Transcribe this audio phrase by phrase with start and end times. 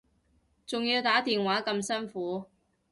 [0.65, 2.45] 仲要打電話咁辛苦